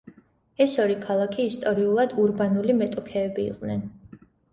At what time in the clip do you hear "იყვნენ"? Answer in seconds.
3.51-3.85